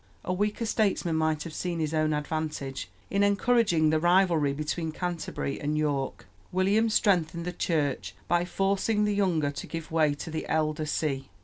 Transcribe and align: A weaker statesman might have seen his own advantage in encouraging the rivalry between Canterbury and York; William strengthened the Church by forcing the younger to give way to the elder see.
A 0.25 0.33
weaker 0.33 0.65
statesman 0.65 1.15
might 1.15 1.43
have 1.43 1.53
seen 1.53 1.77
his 1.79 1.93
own 1.93 2.11
advantage 2.11 2.89
in 3.11 3.21
encouraging 3.21 3.91
the 3.91 3.99
rivalry 3.99 4.51
between 4.51 4.91
Canterbury 4.91 5.61
and 5.61 5.77
York; 5.77 6.25
William 6.51 6.89
strengthened 6.89 7.45
the 7.45 7.53
Church 7.53 8.15
by 8.27 8.43
forcing 8.43 9.05
the 9.05 9.13
younger 9.13 9.51
to 9.51 9.67
give 9.67 9.91
way 9.91 10.15
to 10.15 10.31
the 10.31 10.49
elder 10.49 10.87
see. 10.87 11.29